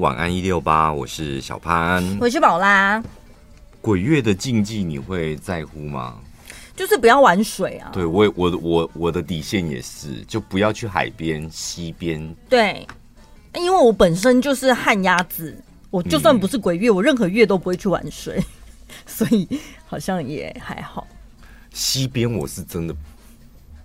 [0.00, 3.00] 晚安一六八，我是小潘，我是宝拉。
[3.80, 6.18] 鬼月的禁忌你会在乎吗？
[6.74, 7.92] 就是不要玩水啊。
[7.92, 12.34] 对，我我我我的底线也是，就不要去海边、溪边。
[12.48, 12.84] 对，
[13.54, 15.56] 因为我本身就是旱鸭子，
[15.90, 18.42] 我就算不是鬼月，嗯、我任何月都不会去玩水，
[19.06, 19.48] 所以
[19.86, 21.06] 好像也还好。
[21.72, 22.96] 溪边我是真的，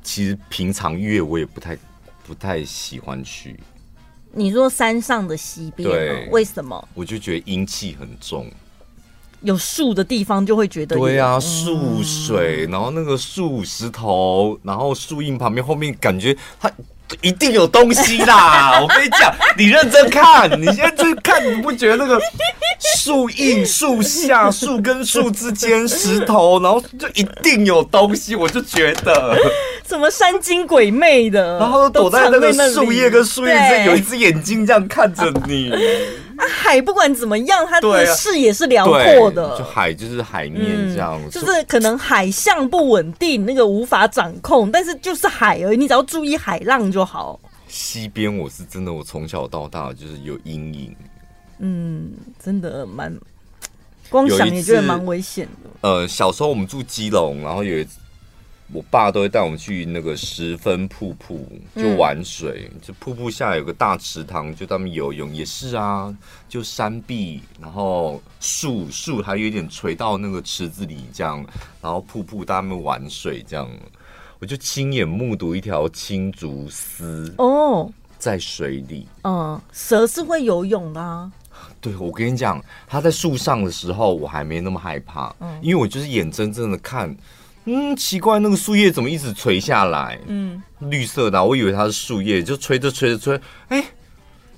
[0.01, 1.77] 其实平常月我也不太
[2.25, 3.59] 不太喜欢去。
[4.31, 6.87] 你说山上的溪边，对，为什么？
[6.93, 8.49] 我就觉得阴气很重，
[9.41, 16.71] 有树的地方就会觉得对啊，树水，然后那个树石头，然后树荫旁边，后面感觉它
[17.21, 18.79] 一定有东西啦！
[18.81, 22.19] 我跟你讲，你认真看，你现在去看，你不觉得那个
[22.97, 28.35] 树荫、树下、树跟树之间石头，然后就一定有东西？
[28.35, 29.37] 我就觉得。
[29.87, 35.71] 什么山精鬼魅的，然后躲在那个树叶跟树叶之间，有一只眼睛这样看着你。
[36.39, 39.57] 啊，海不管怎么样，它的视野是辽阔的。
[39.57, 47.39] 就海就是海面这样，嗯，就是可能海象不稳定，那个无法掌控，但是就是海而已，你只要注意海浪就好。
[47.67, 50.95] 西边我是真的，我从小到大就是有阴影。
[51.59, 52.11] 嗯，
[52.43, 53.13] 真的蛮，
[54.09, 55.69] 光想也觉得蛮危险的。
[55.81, 57.99] 呃，小时候我们住基隆，然后有一次。
[58.71, 62.69] 我爸都会带我们去那个十分瀑布，就玩水。
[62.71, 66.15] 嗯、就瀑布下有个大池塘，就他们游泳也是啊。
[66.47, 71.43] 就山壁，然后树树还有一点垂到那个池子里，这样，
[71.81, 73.67] 然后瀑布他们玩水这样。
[74.39, 79.07] 我就亲眼目睹一条青竹丝哦在水里。
[79.23, 81.31] 嗯，蛇是会游泳的啊。
[81.81, 87.15] 对，我跟你讲，它在树上的时候，我还没那么害怕，嗯、因为我就是眼睁睁的看。
[87.71, 90.19] 嗯，奇怪，那个树叶怎么一直垂下来？
[90.25, 93.83] 嗯，绿色的、啊，我以为它是树叶，就吹着吹着吹，哎，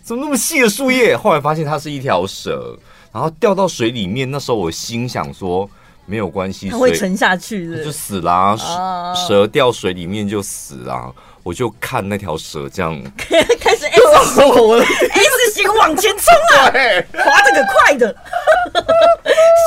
[0.02, 1.18] 怎么那么细的树叶？
[1.18, 2.78] 后来发现它是一条蛇，
[3.12, 4.32] 然后掉到水里面。
[4.32, 5.70] 那时候我心想说，
[6.06, 9.14] 没有关系，它会沉下去的，就死啦、啊。
[9.14, 11.12] 蛇掉水里面就死啦。
[11.44, 13.02] 我就看那条蛇这样
[13.60, 14.44] 开始 S 型
[15.10, 16.66] ，S 型往前冲啊！
[17.26, 18.16] 滑得可快的，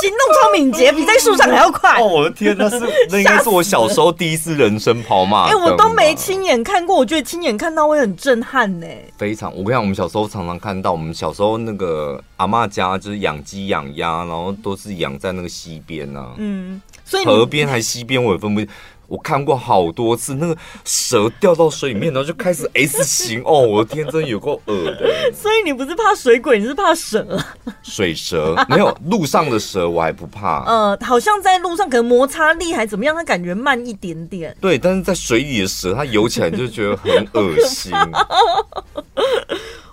[0.00, 2.00] 行动超敏捷，比在树上还要快。
[2.00, 2.80] 哦，我的天，那是
[3.10, 5.48] 那应该是我小时候第一次人生跑马。
[5.48, 8.86] 哎，我都没亲眼看过，我觉得亲眼看到会很震撼呢。
[9.18, 16.34] 非常，我跟你讲，我们小时候常常看到，我们小时候那个阿妈家就是养鸡养鸭，然后都是养在那个溪边啊。
[16.36, 18.68] 嗯，所以河边还溪边，我也分不清。
[19.06, 25.10] 我看过好多次，那个蛇掉到水里面，然后就开始 S 型哦，我的天，真的有够恶的。
[25.34, 27.26] 所以你不是怕水鬼，你是怕蛇？
[27.82, 30.64] 水蛇没有，路上的蛇我还不怕。
[30.64, 34.56] 呃，好像在路上可能摩擦力还怎么样，它感觉慢一点点。
[34.60, 37.92] 对，但是在水里的蛇，它游起来就觉得很恶心。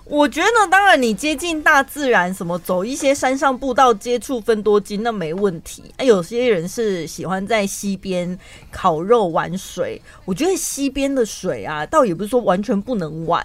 [0.04, 5.84] 我觉得呢，当然你接近大自然，什么走一些山上步道，接触分多金，那没问题。
[5.96, 8.38] 哎，有些人是喜欢在溪边
[8.70, 13.44] 烤肉玩水，我觉得溪边的水啊，倒也不是说完全不能玩，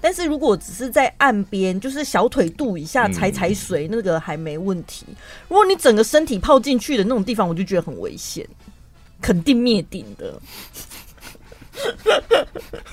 [0.00, 5.04] 但是如果只是在岸边，就是小腿肚以下踩踩水，那个还没问题。
[5.48, 8.48] 如果你整个身体泡进去的那种地方，我就觉得很危险，
[9.20, 10.40] 肯定灭顶的。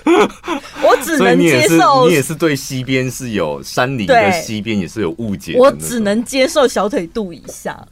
[0.83, 5.55] 我只能接受，你也是对西边是有山林的西边也是有误解。
[5.57, 7.85] 我只能接受小腿肚以下。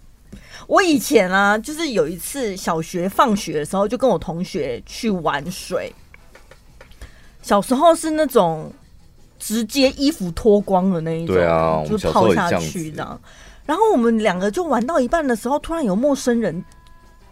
[0.68, 5.94] 我以前啊，就是有一次小学放学的时候，就跟我同学去玩水。
[7.42, 8.72] 小时候是那种
[9.38, 13.20] 直接衣服脱光的那一种，对啊，就泡下去的。
[13.66, 16.64] 然后我们两个就玩到一半的时候，突然有陌生人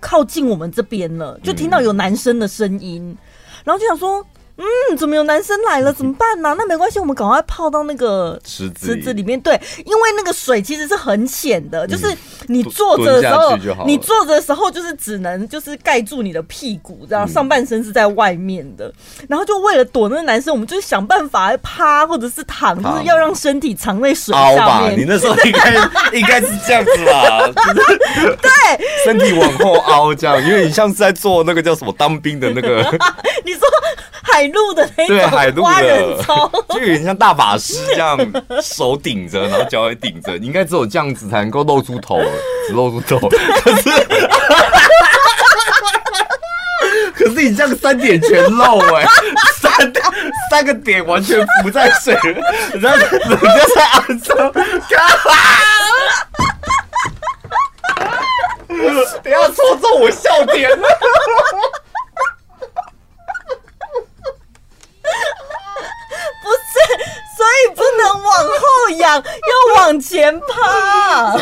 [0.01, 3.17] 靠近我们这边了，就听到有男生的声音。
[3.63, 4.25] 然后就想说，
[4.61, 5.91] 嗯，怎么有男生来了？
[5.91, 6.55] 怎么办呢、啊？
[6.55, 9.39] 那没关系，我们赶快泡到那个池子池子里面。
[9.41, 12.15] 对，因为那个水其实是很浅的，就是
[12.47, 18.93] 你坐着的时候，你坐着的时候就是只能就是盖住你的屁股，这样上半身是在外面的。
[19.27, 24.99] 然后就为了躲那个男生，我们就是想办法趴或者是躺，就是要让身体藏在水下面。
[24.99, 25.73] 你那时候应该
[26.19, 27.49] 应该是这样子吧？
[28.41, 32.81] 对，身体往后凹这样，因为你像是在做那个叫什么当兵的那个。
[33.43, 33.61] 你说
[34.21, 35.71] 海陆的那种对海陆的。
[36.69, 38.17] 就有点像大法师这样，
[38.61, 42.19] 手顶着，然后脚也顶着，你应该只有这样子才能够露出头，
[42.67, 43.29] 只露出头。
[43.29, 43.89] 可是，
[47.13, 49.07] 可是你这样三点全露哎、欸，
[49.59, 49.71] 三
[50.49, 52.15] 三个点完全浮在水，
[52.79, 53.37] 然后人家
[53.75, 54.51] 在岸上，
[59.21, 60.69] 等下戳中我笑点。
[60.69, 60.77] 了。
[66.43, 66.55] 不是，
[67.41, 68.61] 所以不能往后
[68.97, 71.33] 仰，要往前趴，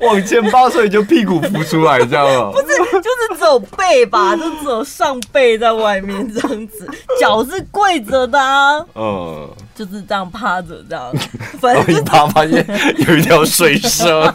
[0.04, 2.50] 往前趴，所以就屁股浮出来，这样啊？
[2.52, 2.66] 不是，
[3.00, 6.90] 就是走背吧，就只有上背在外面这样子，
[7.20, 8.84] 脚是跪着的啊。
[8.96, 11.12] 嗯，就是这样趴着这样。
[11.62, 12.66] 反正一趴发现
[13.06, 14.34] 有一条水蛇。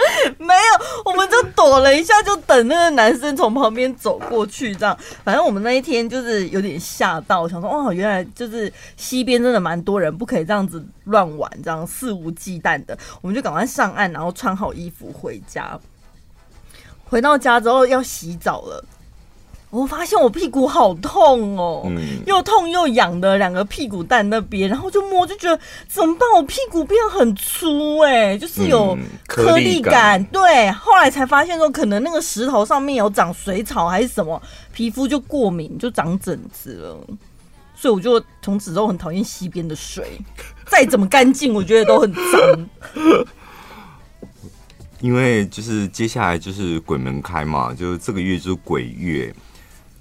[0.38, 4.96] 没有，我们就躲了一下，就等那个男生从旁边走过去，这样。
[5.24, 12.96] 反正我们那一天就是有点吓到，想说哦，原来就是西边真的蛮多人，不可以这样子乱玩，这样肆无忌惮的。
[13.20, 15.78] 我们就赶快上岸，然后穿好衣服回家。
[17.04, 18.84] 回到家之后要洗澡了。
[19.70, 26.28] 我发现我屁股好痛哦，嗯、又痛又痒的两个屁股蛋那边，然后就摸就觉得怎么办？
[26.34, 30.20] 我屁股变很粗哎、欸，就是有颗粒感。
[30.20, 37.06] 嗯、颗粒感对，后来才发现说可能那个石头上面有长水草还是什么，皮肤就过敏就长疹子了。
[37.76, 40.20] 所以我就从此之后很讨厌溪边的水，
[40.66, 42.68] 再怎么干净我觉得都很脏。
[45.00, 49.32] 因为就是接下来就是鬼门开嘛，就是这个月就是鬼月。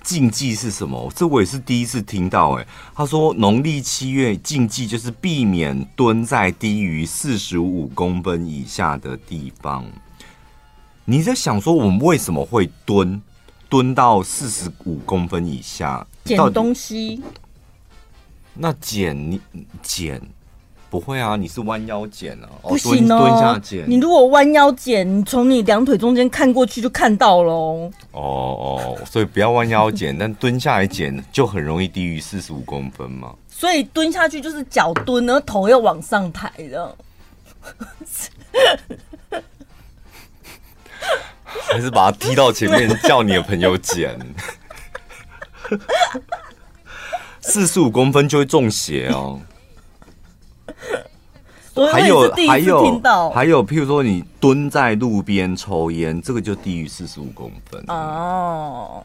[0.01, 1.11] 禁忌是什么？
[1.15, 2.51] 这我也是第一次听到。
[2.53, 2.65] 哎，
[2.95, 9.85] 他说农历七月禁忌就是避免蹲在低于四十五公分以下的地方。
[11.05, 13.21] 你在想说我们为什么会蹲
[13.67, 17.21] 蹲到四十五公分以下捡东西？
[18.53, 19.39] 那捡你
[19.81, 20.21] 捡？
[20.89, 23.86] 不会啊，你是弯腰捡啊，不行哦，蹲下捡。
[23.88, 27.91] 你如果弯腰捡，你从你两腿中间看过去就看到喽。
[28.12, 33.36] 哦哦，所以不要弯腰捡，但蹲下来捡就很容易低于四十五公分嘛。
[33.47, 36.95] 所以蹲下去就是脚蹲，然后头要往上抬的。
[41.68, 44.18] 还是把他踢到前面，叫你的朋友捡。
[47.42, 49.39] 四十五公分就会中邪哦。
[51.87, 59.03] 还有还有还有，譬如说你蹲在路边抽烟，这个就低于四十五公分哦。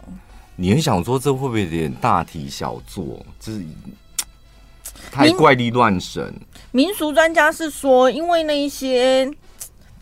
[0.57, 3.05] 你很想说这会不会有点大题小做？
[3.41, 3.63] 就是
[5.11, 6.35] 太怪力乱神。
[6.73, 9.31] 民俗专家是说，因为那一些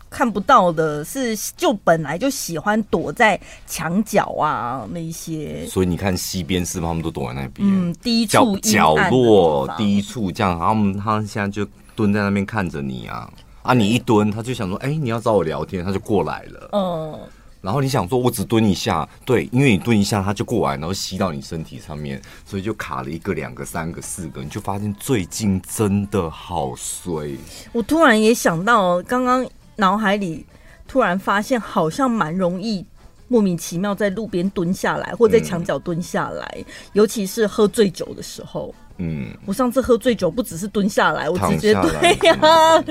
[0.09, 5.65] 看不到的，是就本来就喜欢躲在墙角啊，那一些。
[5.67, 7.67] 所以你看西边是不是他们都躲在那边？
[7.67, 11.67] 嗯，低处角落低处这样，他们他们现在就。
[11.95, 13.31] 蹲在那边看着你啊
[13.63, 13.73] 啊！
[13.73, 17.19] 你一蹲，他就想说：“哎、欸，你要找我聊天，他就过来了。”嗯。
[17.61, 27.37] 然后你想说：“我只蹲一下，对，因为你蹲一下，他就过来，然后吸到你身体上面，所以就卡了一个、两个、三个、四个，你就发现最近真的好衰。”
[27.71, 29.47] 我突然也想到，刚刚
[29.77, 30.45] 脑海里
[30.85, 32.85] 突然发现，好像蛮容易
[33.29, 38.75] 莫名其妙在路边蹲下来，或在墙角蹲下来，嗯、尤其是喝醉酒的时候。
[38.97, 42.83] 嗯，我上次喝醉酒不只是蹲下来，我直接对呀、啊，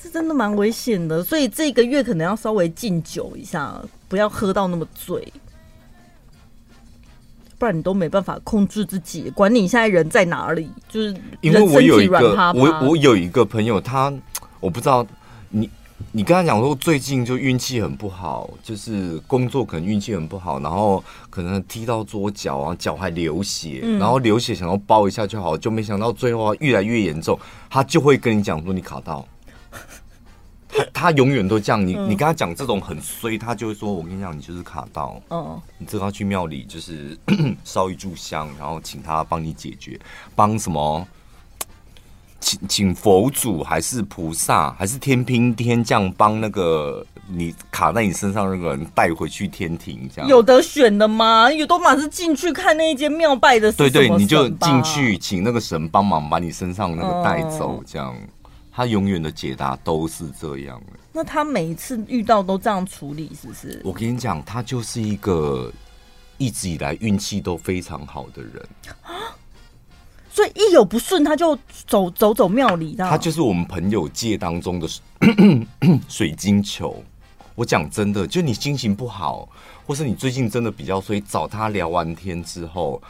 [0.00, 3.74] 是真的蛮危险的，所以这个月可能要稍微禁酒一下，
[4.08, 5.32] 不要喝到那么醉，
[7.58, 14.12] 不然你都没办法控制自己，管你现在人在哪里，就是因为我有一个我我有一个朋友，他
[14.60, 15.06] 我不知道
[15.48, 15.68] 你。
[16.12, 29.26] 你跟他讲说最近就运气很不好，就是工作可能运气很不好，然后可能踢到桌角啊，脚还流血，嗯、然后流血想要包一下就好，就没想到最后越来越严重，他就会跟你讲说你卡到，
[30.70, 37.18] 他他永远都这样，你、嗯、你跟他讲这种很衰，他就会说我跟你讲你就是卡到，嗯，你这个要去庙里就是
[37.64, 39.98] 烧一炷香，然后请他帮你解决，
[40.34, 41.06] 帮什么？
[42.40, 51.52] 请请佛祖还是菩萨还是天兵天将帮那个你卡在你身上那个人带回去天庭，这样有得选的吗？
[51.52, 58.28] 有都马是进去看那一间庙拜的，对对，你就进去请那个神帮忙把你身上那个带走，这样、嗯、
[58.72, 60.80] 他永远的解答都是这样。
[61.12, 63.80] 那他每一次遇到都这样处理，是不是？
[63.84, 65.70] 我跟你讲，他就是一个
[66.36, 68.68] 一直以来运气都非常好的人。
[70.38, 72.94] 所以一有不顺，他就走走走庙里。
[72.94, 74.86] 他就是我们朋友界当中的
[76.06, 77.02] 水晶球。
[77.56, 79.48] 我讲真的，就你心情不好，
[79.84, 83.02] 或是你最近真的比较衰，找他聊完天之后，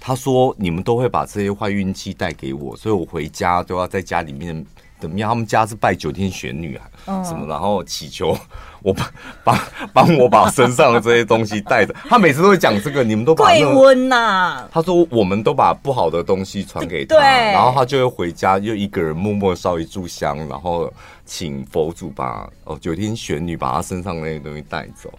[0.00, 4.66] 他说你们都会把这些坏运气带给我，所以我回家都要在家里面。
[5.02, 5.28] 怎么样？
[5.30, 7.44] 他们家是拜九天玄女啊，什么？
[7.48, 8.38] 然后祈求
[8.82, 9.06] 我帮
[9.42, 9.58] 帮
[9.92, 11.92] 帮我把身上的这些东西带着。
[12.08, 14.68] 他每次都会讲这个，你们都把贵温呐。
[14.70, 20.92] 他说我们都把不好的东西传给他，然后他就会回家，又一个人默默烧一炷香，然后
[21.26, 25.12] 请佛祖把哦九天玄女把他身上那些东西带走。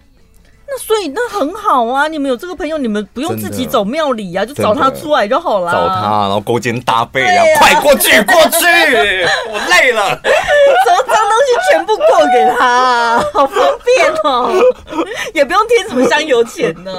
[0.73, 5.71] 那所以那很好啊，你们有这个朋友，你们不用自己走庙里啊，就找他出来就好了。
[5.71, 8.65] 找他，然后勾肩搭背，然后快过去，过去，
[9.51, 14.51] 我累了，什么脏东西全部过给他， 好方便哦，
[15.35, 16.91] 也不用贴什么香油钱呢。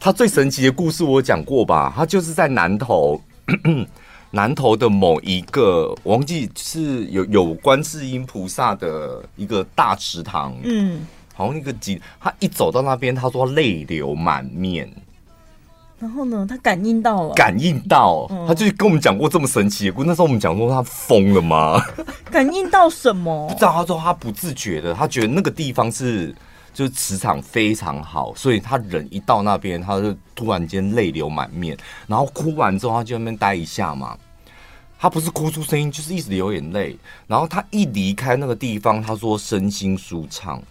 [0.00, 1.92] 他最神奇的故事我讲过吧？
[1.94, 3.20] 他就是在南头。
[4.32, 14.90] 南头的某一个，我忘记是有有观世音菩萨的一个大池塘，嗯，好像一个景，他一走到那边，他说泪流满面。
[16.00, 20.08] 然后呢，他感应到了，感应到，他就跟我们讲过这么神奇的故事。
[20.08, 21.80] 那时候我们讲说他疯了吗？
[22.32, 23.46] 感应到什么？
[23.48, 23.72] 不知道。
[23.72, 26.34] 他说他不自觉的，他觉得那个地方是。
[26.74, 31.74] 就是磁场非常好，所以他人一到那边，他就突然间泪流满面，
[32.06, 34.14] 然后哭完之后，他就在那边待一下嘛。
[34.98, 36.94] 他不是哭出声音，就是一直流眼泪。
[37.26, 40.62] 然后他一离开那个地方，他说身心舒畅，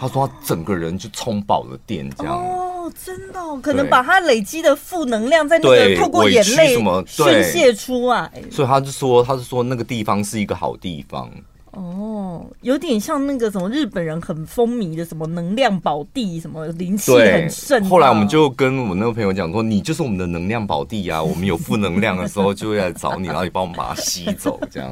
[0.00, 2.34] 他说他整个人就充饱了电，这样。
[2.34, 8.30] 哦，真的、哦，可能把他累积的负能量在那个透过眼泪什么宣泄出来。
[8.50, 11.30] 所以他就说，他是说那个地方是一个好地方。
[11.70, 17.84] 哦，有点像那个什么日本人很风靡的什么能量宝地，什么灵气很盛。
[17.88, 21.18] 后来我们就跟我那个朋友讲说，你就是我们的能量宝地啊！
[21.24, 24.88] 我们有负能量的时候就会来找你，然后你帮我们把它吸走，这样。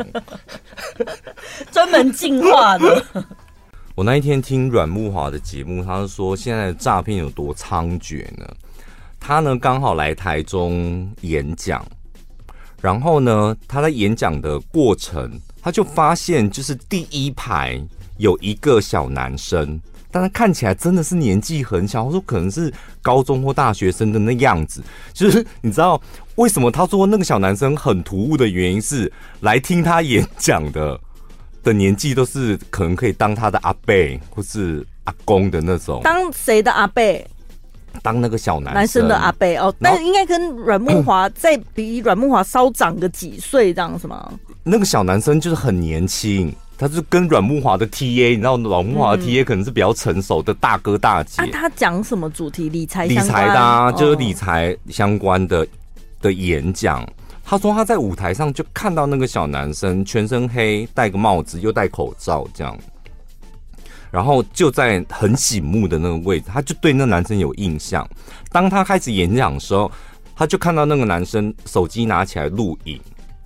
[1.70, 3.04] 专门进化的。
[3.94, 8.46] 我那一天听阮木华的节目，他是说现在的诈骗有多猖獗呢？
[9.20, 11.86] 他呢刚好来台中演讲，
[12.80, 15.38] 然后呢他在演讲的过程。
[15.64, 17.80] 他就发现，就是第一排
[18.16, 19.80] 有一个小男生，
[20.10, 24.82] 但他看起来真的是年纪很小，我说可能是高中或大学生的那样子。
[25.12, 26.02] 就是你知道
[26.34, 30.98] 为什么他说那个小男生很突兀的原因是，来听他演讲的
[31.62, 33.94] 的年纪都是可能可以当他的阿伯
[34.30, 36.00] 或是阿公的那种。
[36.02, 37.02] 当谁的阿伯？
[38.02, 44.32] 当那个小男生男生的阿伯哦，但是应该跟阮木华再比阮木华稍长个几岁这样是吗？
[44.64, 51.42] 那个小男生就是很年轻，他是跟阮木华的 TA，你知道阮木华的 TA 可能是比较成熟的大哥大姐。
[51.42, 52.70] 嗯、啊，他讲什么主题？
[52.70, 55.66] 理财理财的、啊，就是理财相关的
[56.22, 57.06] 的演讲。
[57.44, 62.76] 他说他在舞台上就看到那个小男生全身黑，戴个帽子又戴口罩这样，
[64.10, 68.08] 然后就在很醒目的那个位置，他就对那男生有印象。
[68.50, 69.90] 当他开始演讲的时候，
[70.34, 73.00] 他就看到那个男生手机拿起来录影，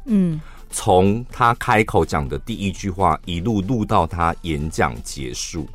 [0.07, 0.41] 嗯。
[0.69, 5.67] 从他开口讲的第一句话一路录到他演讲结束，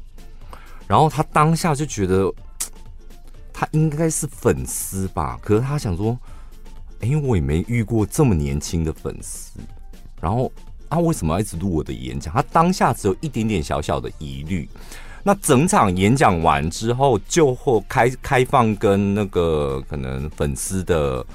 [0.85, 2.31] 然后他当下就觉得
[3.51, 6.15] 他应该是粉丝吧，可是他想说，
[7.01, 9.59] 哎，我也没遇过这么年轻的粉丝，
[10.21, 10.51] 然后
[10.89, 12.33] 他为什么要一直录我的演讲？
[12.33, 14.69] 他当下只有一点点小小的疑虑。
[15.23, 21.25] 那整场演讲完之后，就会开开放跟那个可能粉丝的。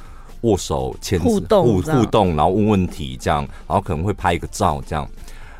[0.43, 5.09] 握手、牵互动、互互动，然后问问题，这样，然后可能会拍一个照，这样。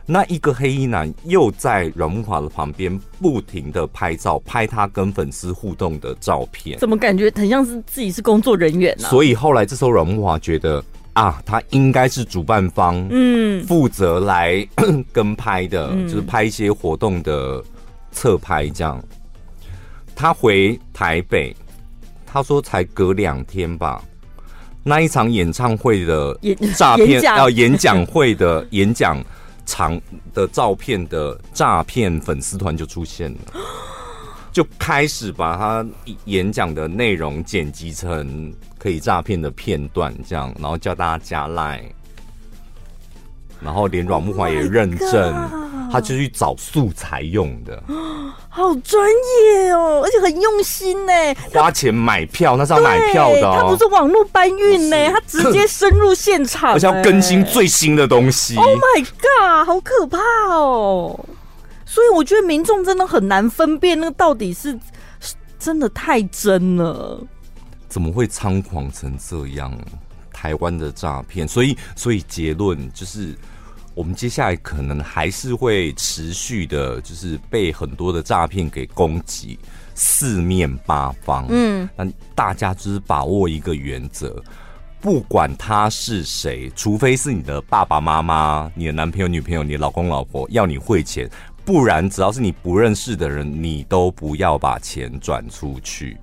[0.09, 6.79] 那一个黑衣男又在阮木华的旁边不停的拍照，拍他跟粉丝互动的照片。
[6.79, 9.09] 怎么感觉很像是自己是工作人员呢？
[9.09, 10.83] 所以后来这时候阮木华觉得
[11.15, 14.65] 啊，他应该是主办方，嗯，负责来
[15.13, 17.61] 跟拍的，嗯，就是拍一些活动的
[18.13, 19.03] 侧拍这样。
[20.15, 21.55] 他回台北，
[22.25, 24.01] 他说才隔两天吧。
[24.85, 26.39] 那一场演唱会的
[26.77, 29.21] 诈骗，要演讲会的演讲
[29.67, 30.01] 场
[30.33, 33.39] 的照片的诈骗粉丝团就出现了，
[34.53, 35.85] 就开始把他
[36.25, 41.83] 演讲的内容剪辑成可以诈骗的片段，这样，然后叫大家加赖，
[43.61, 47.83] 然后连阮木华也认证，oh、他就去找素材用的。
[48.49, 51.13] 好专业哦，而且很用心呢。
[51.53, 53.59] 花钱买票，那是要买票的哦。
[53.61, 58.57] 他不是网络搬运呢，他直接深入现场，而且要更新最新的东西。
[58.57, 61.19] Oh my god，好可怕哦！
[61.85, 64.79] 所以我觉得民众真的很难分辨那个到底是
[65.59, 67.21] 真的太真了。
[67.89, 69.71] 怎么会猖狂成这样？
[70.37, 73.35] 台湾的诈骗，所以所以结论就是。
[73.97, 79.59] 我们接下来可能还是会持续的，就是被很多的诈骗给攻击，
[79.95, 81.47] 四面八方。
[81.49, 84.45] 嗯，那大家就是把握一个原则，
[85.01, 91.27] 不管他是谁，除非是你的爸爸妈妈、你的男朋友、女朋友、你的老公老婆要你汇钱，
[91.65, 96.19] 不然只要是你不认识的人，你都不要把钱转出去。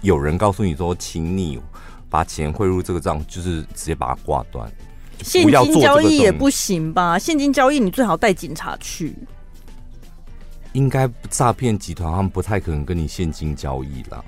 [0.00, 1.60] 有人告诉你说，请你
[2.14, 4.70] 把钱汇入这个账，就是直接把它挂断。
[5.20, 7.18] 现金交易也不行吧？
[7.18, 9.16] 现金交易你最好带警察去。
[10.74, 14.24] 应该诈骗集团他们不太可能跟你现金交易啦。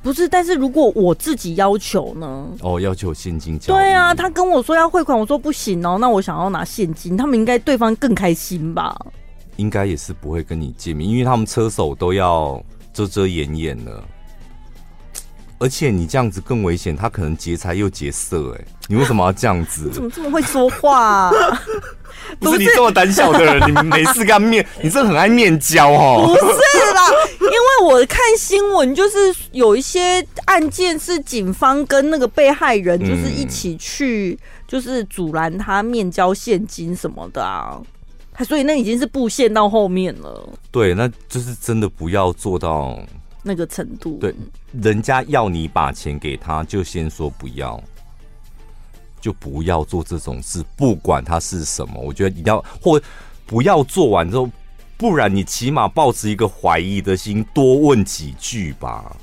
[0.00, 2.46] 不是，但是如果我自己要求呢？
[2.60, 3.78] 哦，要求现金交易。
[3.78, 8.96] 对啊，他跟我说要汇款，我说不行哦，那我想要拿现金，他们应该对方更开心吧？
[9.56, 12.62] 应该也是不会跟你见面，因为他们车手都要
[12.92, 14.04] 遮遮掩掩的。
[15.58, 19.90] 而且你这样子更危险，他可能劫财又劫色，哎，你为什么要这样子？
[19.94, 21.32] 怎么这么会说话啊？
[22.40, 26.26] 不是你这么胆小的人，你没事干面，你真的很爱面交哦。
[26.26, 29.16] 不是啦， 因为我看新闻，就是
[29.52, 37.80] 有一些案件是警方跟那个被害人就是一起去，就是阻拦他面交现金什么的啊。
[38.44, 40.48] 所以那已经是布线到后面了。
[40.72, 42.98] 对，那就是真的不要做到
[43.44, 44.18] 那个程度。
[44.18, 44.34] 对，
[44.82, 47.80] 人家要你把钱给他，就先说不要。
[49.20, 53.00] 就不要做这种事，不管它是什么，我觉得一定要或
[53.46, 54.50] 不要做完之后，
[54.98, 59.16] 不然你起码抱持一个怀疑的心，多问几句吧。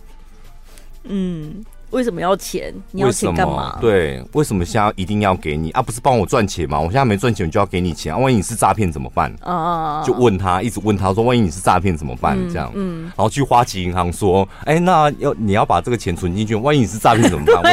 [1.03, 1.63] 嗯。
[1.91, 2.73] 为什么要钱？
[2.91, 3.77] 你要钱干嘛？
[3.79, 5.81] 对，为什么现在一定要给你啊？
[5.81, 6.79] 不是帮我赚钱吗？
[6.79, 8.17] 我现在没赚钱，我就要给你钱啊？
[8.17, 9.33] 万一你是诈骗怎么办？
[9.41, 12.37] 啊，就问他，一直问他说，万一你是诈骗怎么办？
[12.49, 17.61] 这样，嗯，然后去花旗银行说，哎，那要你要把这个钱存进去，万一你是诈骗怎么办？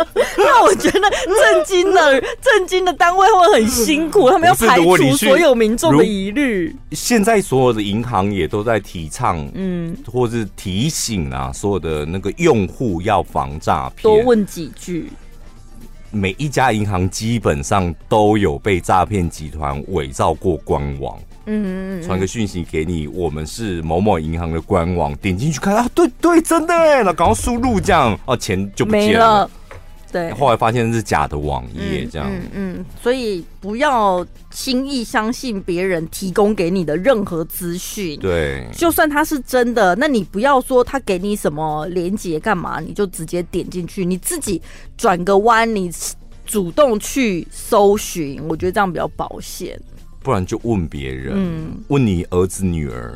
[0.36, 6.74] 那我觉得震惊的震惊的单位会很辛苦，他们要排除所有民众的疑虑。
[6.92, 12.99] 现在所有的银行也都在提倡，嗯，或是提醒啊，所有的那个用户。
[13.02, 15.10] 要防诈骗，多问几句。
[16.12, 21.16] 每一家银行基本上都有被诈骗集团伪造过官网，
[21.46, 29.48] 嗯，传个讯息给你，我们是某某银行的官网，点进去看啊，对对，真的哎，那赶快输入这样，哦，钱就不见了。
[30.12, 38.18] 对，后来发现是假的网页，这样，嗯嗯，所以不要轻易相信别人提供给你的任何资讯。
[38.18, 44.60] 对，就算他是真的，那你不要说他给你什么连接干嘛，你就直接点进去，你自己
[44.96, 45.90] 转个弯，你
[46.44, 49.80] 主动去搜寻，我觉得这样比较保险。
[50.22, 53.14] 不然就问别人，嗯，问你儿子女儿，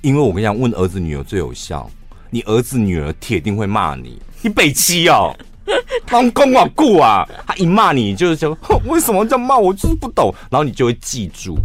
[0.00, 1.90] 因为我跟你讲，问儿子女儿最有效，
[2.30, 5.36] 你儿子女儿铁定会骂你，你北七哦。
[6.06, 11.58] 当公啊顾啊，他一骂你，就是说为什么这样骂我，就是不懂，然后你就会记住。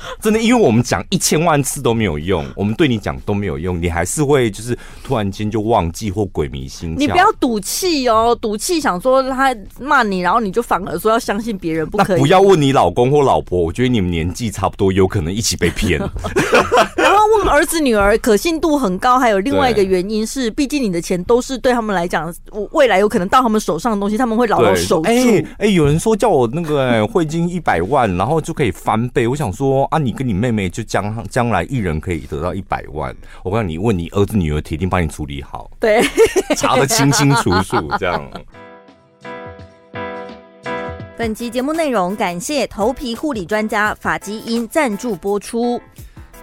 [0.20, 6.98] 真的，因为我们讲一千万次都没有用，我们对你讲都没有用，你还是会就是突然间就忘记或鬼迷心窍。
[6.98, 12.20] 你不要赌气哦，赌气想说他骂你，然后你就反而说要相信别人，不可以。
[12.20, 15.98] 不要问你老公或老婆，我觉得你们年纪差不多，有可能一起被骗。
[16.96, 19.18] 然后问儿子女儿，可信度很高。
[19.18, 22.32] 还有另外一个原因是，毕竟你的钱都是对他们来讲，
[22.72, 25.08] 未来有可能到他们手上的东西，他们会牢牢守住。
[25.08, 29.26] 哎哎、欸欸，有人说叫我那个汇金一百万，然后就可以翻倍。
[29.26, 29.87] 我想说。
[29.90, 33.14] 啊，你跟你妹妹就将将来一人可以得到一百万。
[33.42, 36.02] 我告诉你，问你儿子女儿，铁定帮你处理好， 对，
[36.56, 38.30] 查得清清楚楚，这样。
[41.16, 45.80] 本期节目内容感谢头皮护理专家法基因赞助播出，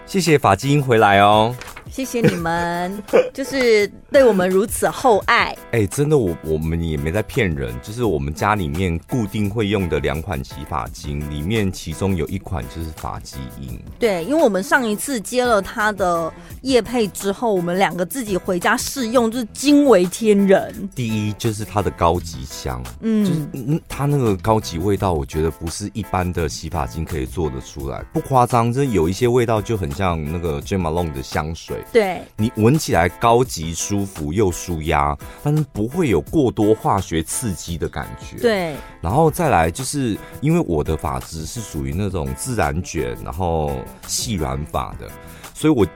[0.04, 1.54] 谢谢法基因回来哦。
[1.96, 5.56] 谢谢你们，就是对我们如此厚爱。
[5.72, 13.80] 哎、欸，真的，我我们也没在骗人，就是我们家里面固定会用的两款洗发精，里面其中有一款就是发基因。
[13.98, 16.30] 对，因为我们上一次接了他的
[16.60, 20.90] 叶配之后，我们两个自己回家试用，就是惊为天人。
[20.94, 31.82] 第一就是它的高级香，嗯，就是它那个高级味道，我觉得不是一般的洗发精可以做得出来，不夸张，这有一些味道就很像那个 Jo Malone 的香水。
[31.92, 38.36] 对，你闻起来高级、舒服又舒压，但是不会有过多化学刺激的感觉。
[38.38, 43.72] 对，然后再来就是因为我的发质是属于那种自然卷，然后
[44.06, 45.08] 细软发的，
[45.54, 45.86] 所以我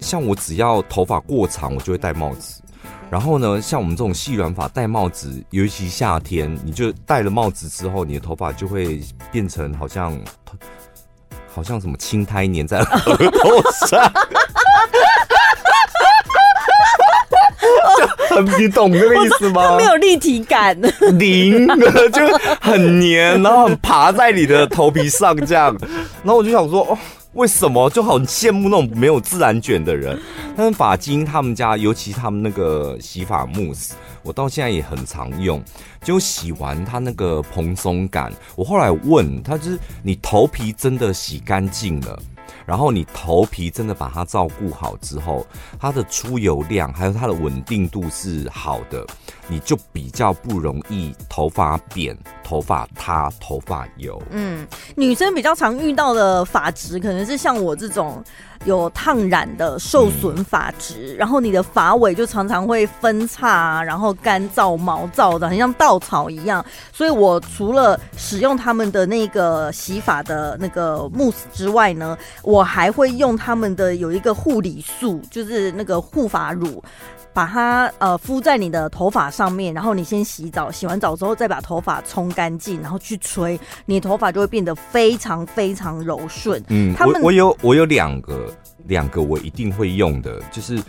[0.00, 2.60] 像我只要头发过长，我就会戴帽子。
[3.10, 9.00] 然后呢，像我们这种细软发戴帽子，尤其夏天，你就戴了帽子之后，你的头发就会
[9.32, 10.14] 变成好像
[11.54, 14.12] 好像什么青苔粘在额头上。
[18.58, 19.76] 你懂这个意思吗？
[19.76, 20.78] 没有立体感，
[21.18, 22.20] 零的就
[22.60, 25.76] 很黏，然后很爬在你的头皮上这样。
[26.22, 26.98] 然后我就想说，哦，
[27.34, 30.18] 为什么就很羡慕那种没有自然卷的人？
[30.56, 35.62] 但是发基因他们家，尤其他们那个洗发慕斯，我到现在也很常用。
[36.02, 42.18] 就洗完它那个蓬松感，我后来问他，就是你头皮真的洗干净了？
[42.66, 45.46] 然后你头皮真的把它照顾好之后，
[45.80, 49.06] 它的出油量还有它的稳定度是好的，
[49.48, 54.20] 你就比较不容易头发扁、头发塌、头发油。
[54.30, 58.22] 嗯，女生比较常遇到的发质可能是像我这种
[58.64, 66.64] 有烫染的受损发质，嗯、然后你的发尾就常常会分叉，然后干燥毛躁的，很像稻草一样。
[66.92, 76.82] 所以我除了使用他们的那个洗发的那个慕斯之外呢，我还会用他们的有一个护理素，就是那个护发乳。
[77.32, 86.62] 把它呃敷在你的头发上面，然后你先洗澡，洗完澡之后再把头发冲干净，然后去吹，你的头发就会变得非常非常柔顺。
[86.68, 88.52] 嗯，他们我我有我有两个
[88.86, 90.82] 两个我一定会用的，就是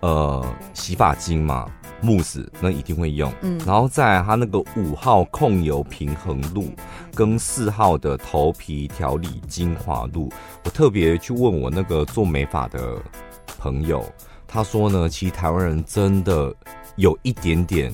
[0.00, 1.66] 呃洗发精嘛，
[2.00, 3.32] 慕斯那一定会用。
[3.40, 6.70] 嗯，然后再来它那个五号控油平衡露
[7.14, 10.30] 跟四号的头皮调理精华露，
[10.64, 12.96] 我特别去问我那个做美发的
[13.58, 14.04] 朋友。
[14.48, 16.52] 他说呢，其实台湾人真的
[16.96, 17.92] 有一点点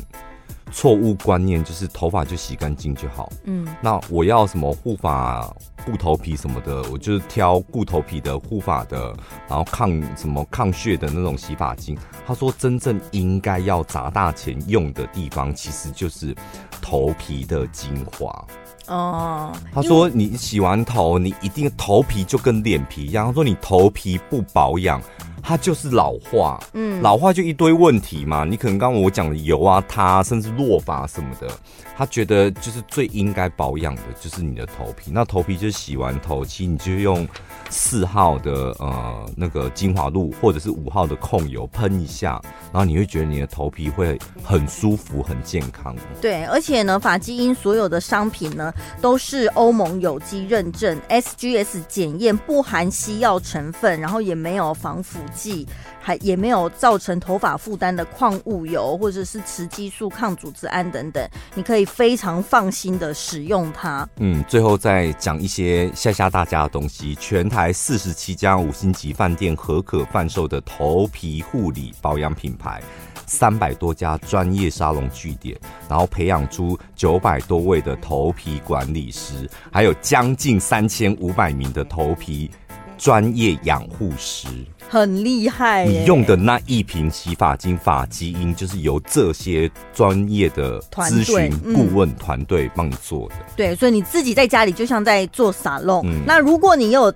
[0.71, 3.31] 错误观念，就是头发就洗干净就好。
[3.43, 5.43] 嗯，那我要什么护发、
[5.85, 9.13] 护头皮什么的，我就是挑护头皮的、护发的，
[9.49, 11.99] 然后抗什么抗屑的那种洗发精。
[12.27, 16.35] 他说，真正应该要砸大钱用的地方，其实就是
[16.81, 18.47] 头皮的精华。
[18.87, 23.27] 哦，他说你洗完头，你一定头皮就跟脸皮一样。
[23.27, 25.03] 他说你头皮不保养。
[25.47, 28.45] 它就是老化，嗯，老化就一堆问题嘛。
[28.45, 31.47] 你可能刚刚我讲的油啊、它甚至落发什么的，
[31.95, 35.11] 他觉得就是最应该保养的就是你的头皮。
[35.13, 37.29] 那头皮就洗完头，其实你就用
[37.69, 42.41] 四号的呃那个精华露，或者是五号的控油喷一下，
[42.73, 45.95] 然后你会觉得你的头皮会很舒服、很健康。
[46.23, 55.67] 对，而且呢，法基因所有的商品呢都是欧盟有机认证，SGS 检验，不含西药成分，然后也没有防腐剂，
[56.01, 64.09] 还也没有造成头发负担的矿物油或者是雌激素、抗组织胺等等，你可以非常放心的使用它。
[64.17, 67.15] 嗯，最后再讲一些吓吓大家的东西。
[67.17, 72.83] 全台四十七家五星级饭店合可贩售的头皮护理保养品牌，
[73.27, 82.51] 三百多家专业沙龙据点，然后培养出九百多位的头皮管理师，还有将近三千五百名的头皮
[82.97, 84.47] 专业养护师。
[84.89, 93.35] 很厉害，你用的那一瓶洗发精发基因就是由这些专业的咨询顾问团队帮你做的。
[93.57, 96.03] 对，所以你自己在家里就像在做沙龙。
[96.07, 97.13] 嗯、那如果你有，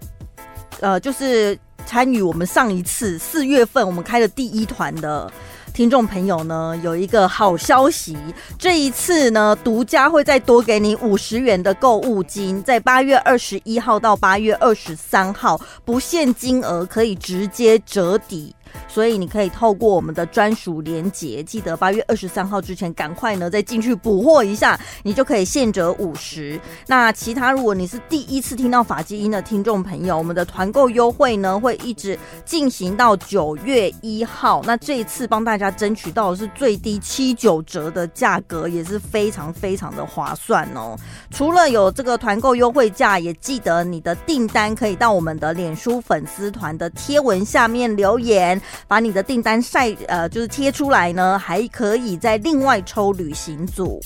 [0.81, 5.31] 呃，就是参与我们上一次四月份我们开的第一团的。
[5.79, 8.17] 听众朋友呢，有一个好消息，
[8.59, 18.53] 这一次呢，独家会再多给你五十元的购物金，在八月二十一号到八月二十三号，不限金额，可以直接折抵。
[18.87, 26.61] 所以你可以透过我们的专属连结，记得八月二十三号之前赶快呢再进去补货一下，你就可以现折五十。
[26.87, 34.63] 那其他如果你是第一次听到法基因的听众朋友，我们的团购优惠呢会一直进行到九月一号。
[34.65, 40.97] 那这一次帮大家争取到的是最低七九折的价格，也是非常非常的划算哦。
[41.31, 48.58] 除了有这个团购优惠价，也记得你的订单可以到我们的脸书粉丝团的贴文下面留言。
[48.87, 54.01] 把你的订单晒呃，就是贴出来呢，还可以再另外抽旅行组。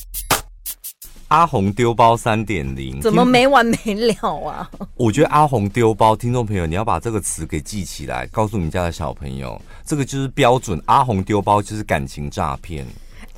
[1.29, 4.71] 阿红丢包三点零，怎么没完没了啊？
[4.97, 10.79] 我觉得阿红丢包，听众朋友你要把这个词给记起来，告诉你家的小朋友，这个就是标准。
[10.85, 12.87] 阿红丢包就是感情诈骗。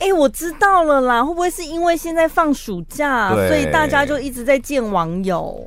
[0.00, 5.64] 哎、欸，我知道了啦，会不会是因为现在放暑假，所以大家就一直在见网友？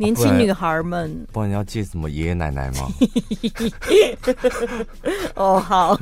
[0.00, 2.88] 年轻女孩们，不然要借什么爷爷奶奶吗？
[5.36, 5.94] 哦，好，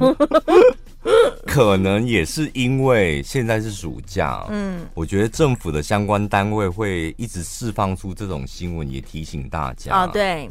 [1.45, 9.93] 可能也是因为现在是暑假，嗯，我觉得政府的相关单位会一直释放出这种新闻，也提醒大家。
[9.93, 10.49] 啊，对，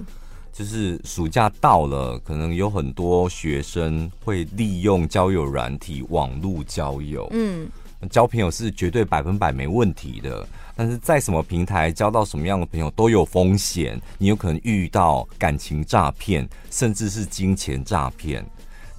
[0.52, 7.70] 就是暑假到了，可能有很多学生会利用交友软体、网络交友，嗯，
[8.10, 10.46] 交朋友是绝对百分百没问题的。
[10.78, 18.46] 但是在什么平台交到什么样的朋友都有风险，你有可能遇到感情诈骗，甚至是金钱诈骗。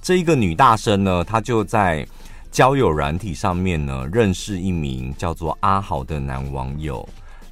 [0.01, 2.05] 这一个女大生呢，她就在
[2.51, 7.07] 交友软体上面呢认识一名叫做阿豪的男网友，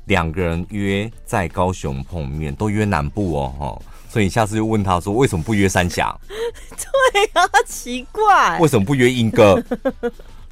[0.06, 6.14] 两个人约在高雄碰面，都约南部哦，哈，所以下次就问他说，为什么不约三峡？
[6.28, 9.64] 对啊，奇怪，为什么不约莺歌？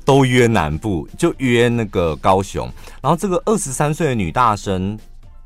[0.05, 2.71] 都约南部，就约那个高雄。
[3.01, 4.97] 然后这个二十三岁的女大生，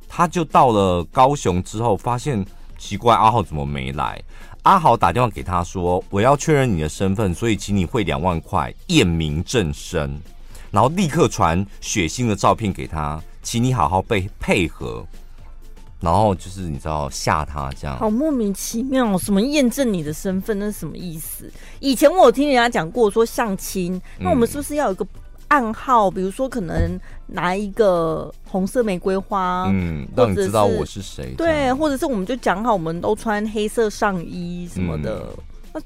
[0.07, 2.45] 她就到了高雄之后，发现
[2.77, 4.21] 奇怪，阿豪怎么没来？
[4.63, 10.19] 阿豪打电话给她说：“我要确认你的身份，所以请你汇两万块验明正身。”
[10.69, 15.03] 然后立刻传血腥的照片给她，请你好好被配合。
[16.01, 21.51] 然后就是你知道吓他这样，好莫名其妙，什么验证你的身份，那是什么意思？
[21.79, 25.05] 以前我有听人家讲过，说相亲，那我们是不是要有一个
[25.49, 26.09] 暗号？
[26.09, 31.33] 嗯、比如说，可能拿一个红色玫瑰花，嗯，让你知道我是谁。
[31.37, 35.25] 对，或者是我们就讲好，我们都穿黑色上衣什么的，
[35.73, 35.85] 那、嗯啊、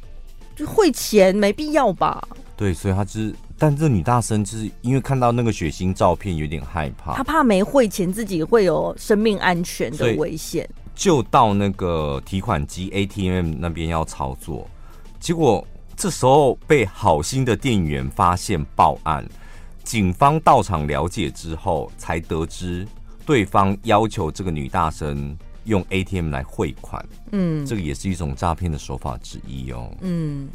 [0.56, 2.22] 就汇钱没必要吧？
[2.56, 3.34] 对，所以他就是。
[3.64, 7.14] 但这女大生就是因为看到那个血腥照片，有点害怕。
[7.14, 14.70] 她怕没汇钱，自己会有生命安全的危险，就到那个提款机 ATM 那边要操作。
[15.18, 19.26] 结果这时候被好心的店员发现报案，
[19.86, 22.86] 警方到场了解之后，才得知
[23.26, 27.02] 对方要求这个女大生用 ATM 来汇款。
[27.32, 29.90] 嗯，这个也是一种诈骗的手法之一哦。
[30.02, 30.50] 嗯，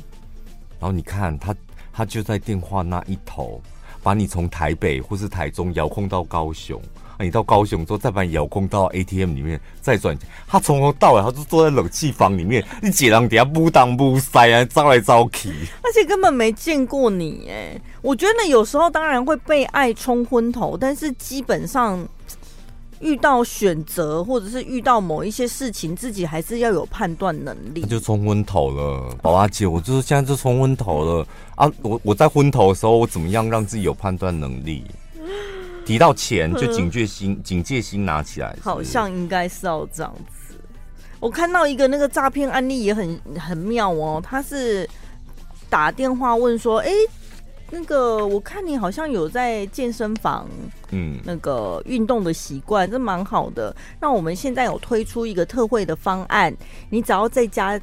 [0.78, 1.56] 然后你看他。
[1.98, 3.60] 他就在电话那一头，
[4.04, 6.80] 把你从台北或是台中遥控到高雄，
[7.16, 10.16] 啊，你到高雄之后再把你遥控到 ATM 里面，再转。
[10.46, 15.50] 他从头到尾，他就坐在冷气房里面，你姐人底下不当不塞啊，招来招去，
[15.82, 17.76] 而且根本没见过你哎。
[18.00, 22.06] 我觉得有时候当然会被爱冲昏头，但是基本上。
[23.00, 27.82] 遇到选择，或者是遇到某一些事情，自己还是要有判断能力。
[27.82, 31.70] 他就冲昏头了，宝阿姐，我就是现在就冲昏头了啊！
[31.82, 34.84] 我我在昏头的时候，我怎么样让自己有判断能力？
[35.86, 38.68] 提到钱就警觉心，嗯、警戒心拿起来是是？
[38.68, 40.54] 好像应该是要这样子。
[41.20, 44.88] 我看到一个那个诈骗案例也很很妙哦，他是
[45.70, 47.08] 打电话问说，哎、欸。
[47.70, 50.48] 那个，我看你好像有在健身房，
[50.90, 53.74] 嗯，那个运动的习惯，这蛮好的。
[54.00, 56.54] 那我们现在有推出一个特惠的方案，
[56.88, 57.78] 你只要再加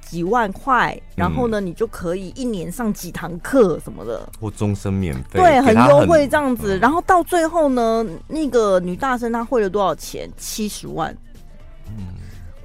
[0.00, 6.78] 几万块，然后呢，你就可以一年上几堂课什么的，或终身免费，对，很优惠这样子。
[6.78, 10.30] 然后到最后呢，那个女大生她汇了多少钱？
[10.36, 11.16] 七十万。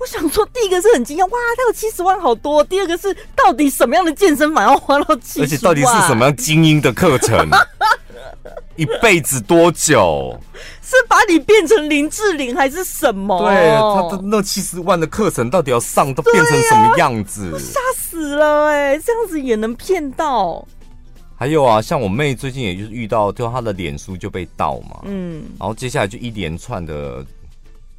[0.02, 0.04] 嗯。
[0.04, 2.64] 我想说，第一个是很惊讶，哇，他有七十万，好多。
[2.64, 5.46] 第二个是，到底什么样的健身房要花到七十万？
[5.46, 7.48] 而且到底是什么样精英的课程？
[8.78, 10.36] 一辈子多久？
[10.82, 13.40] 是把你变成林志玲还是什么？
[13.42, 17.52] 对，他的那七十万的课程到底要上都变成什么样子？
[17.60, 19.00] 吓、啊、死了哎、欸！
[19.06, 20.66] 这样子也能骗到？
[21.36, 27.24] 还有啊，像我妹最近也就是遇到，就她的脸书就被盗嘛，嗯，然后接下来就一连串的。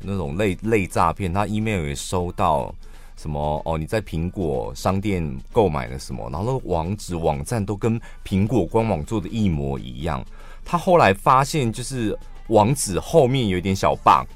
[0.05, 2.75] 那种类类诈骗，他 email 也收到
[3.17, 3.79] 什么哦？
[3.79, 6.29] 你在苹果商店购买了什么？
[6.31, 10.25] 然后那个网址网站都跟苹果官网做的一模一样。
[10.65, 12.17] 他后来发现，就是
[12.49, 14.29] 网址后面有一点小 bug，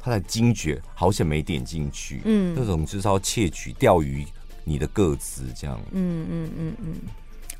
[0.00, 2.20] 他才惊觉，好险没点进去。
[2.24, 4.26] 嗯，那种就是要窃取、钓鱼
[4.64, 5.78] 你的个资，这样。
[5.92, 6.94] 嗯嗯嗯嗯，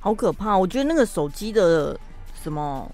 [0.01, 0.57] 好可怕！
[0.57, 1.99] 我觉得那个手机的
[2.43, 2.91] 什么。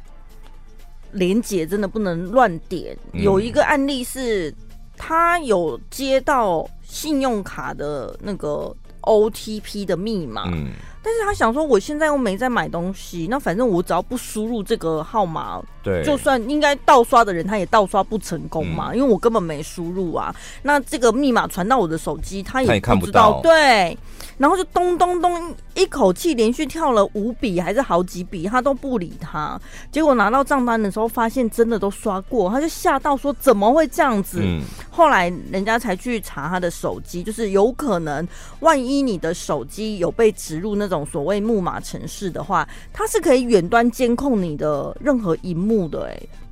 [1.15, 2.97] 连结真的不能乱点。
[3.13, 4.53] 有一个案例是，
[4.97, 10.69] 他有接到信用卡的那个 OTP 的密码，嗯，
[11.03, 20.35] 但是他想说，我现在又没在买东西，那反正我只要不输入这个号码，对，就算应该盗刷的人他也盗刷不成功嘛，嗯，因为我根本没输入啊。
[20.63, 23.97] 那这个密码传到我的手机，他也看不到，对。
[24.37, 29.61] 然后就咚咚咚，一口气连续跳了五笔还是好几笔，他都不理他。
[29.93, 38.27] 结果拿到账单的时候，发现真的都刷过，他就吓到说：“怎么会这样子？”嗯、后来人家才去查他的手机，就是有可能，
[38.61, 46.44] 万一你的手机有被植入那种所谓木马城市的话，它是可以远端监控你的任何一幕的、欸，哎。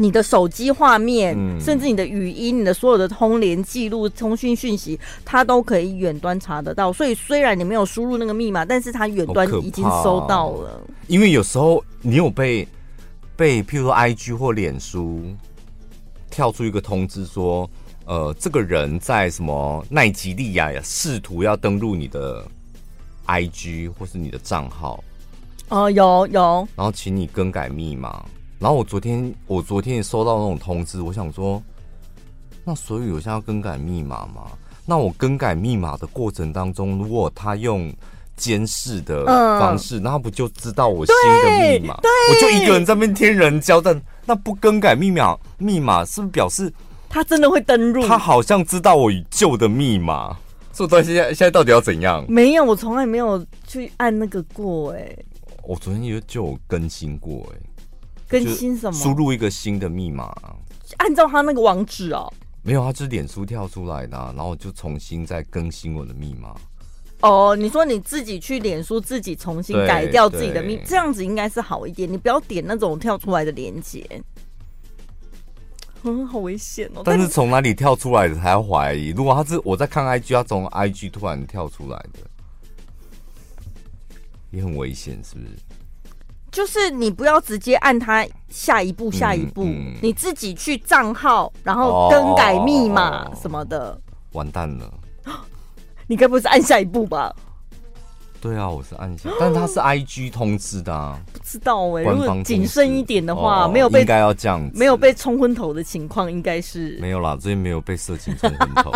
[0.00, 6.92] 你的手机画面，嗯、甚至你的语音、你的所有的通联记录、通讯讯息，它都可以远端查得到。
[6.92, 10.70] 所以虽然你没有输入那个密码，但是它远端已经收到了。
[10.70, 12.66] 哦、因为有时候你有被
[13.36, 15.20] 被，譬如说 IG 或脸书
[16.30, 17.68] 跳出一个通知说，
[18.06, 22.46] 呃，这个人在什么奈吉利亚呀，试图要登录你的
[23.26, 25.02] IG 或是你的账号。
[25.70, 26.66] 哦，有有。
[26.76, 28.24] 然后请你更改密码。
[28.58, 31.62] 然后我昨天，我昨天也收到那种通知，我想说，
[32.64, 34.50] 那所以我现在要更改密码吗？
[34.84, 37.92] 那我更改密码的过程当中，如果他用
[38.36, 39.24] 监视的
[39.60, 42.00] 方式，那、嗯、他不就知道我新的密码？
[42.00, 46.72] 对，我就一个人在那边天人交战，那不更改密码，密码是不是表示
[47.08, 48.06] 他真的会登入？
[48.08, 50.36] 他好像知道我旧的密码，
[50.72, 52.24] 所以到现在现在到底要怎样？
[52.28, 55.24] 没有，我从来没有去按那个过、欸，哎，
[55.62, 57.67] 我昨天也就有更新过、欸，哎。
[58.28, 58.92] 更新什么？
[58.92, 60.32] 输入一个新的密码，
[60.98, 62.32] 按照他那个网址哦。
[62.62, 66.54] 没有，他就是脸书跳出来的，然后就重新再更新我的密码。
[67.22, 72.10] 哦，你说你自己去脸书自己重新改掉自己的密，这样子应该是好一点。
[72.12, 74.06] 你不要点那种跳出来的链接。
[76.02, 77.02] 嗯，好危险哦！
[77.04, 79.08] 但是从哪里跳出来的才要怀疑？
[79.08, 82.20] 如果他是我在看 IG，他从 IG 突然跳出来的，
[84.52, 85.56] 也很危险，是不是？
[86.58, 93.98] 就是你不要直接按他下一步，下一步，嗯嗯、你自己去账号，然后更改密码什么的，哦、
[94.32, 94.92] 完蛋了！
[96.08, 97.32] 你该不会是按下一步吧？
[98.40, 102.10] 对啊，我是按下，但是他是 IG 通知的啊，不知道哎、欸。
[102.10, 108.92] 如果谨慎一点的话，哦、没有被应该要这样，没有被冲昏头的情况，应该是没有啦，最近没有被色情冲昏头，